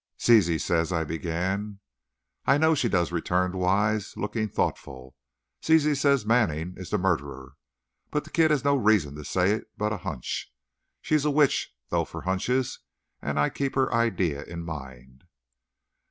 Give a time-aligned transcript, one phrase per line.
[0.19, 1.79] "Zizi says" I began.
[2.47, 5.13] "I know she does," returned Wise, looking thoughtful.
[5.63, 7.53] "Zizi says Manning is the murderer.
[8.09, 10.51] But the kid has no reason to say it but a hunch.
[11.03, 12.79] She's a witch though for hunches,
[13.21, 15.25] and I keep her idea in mind."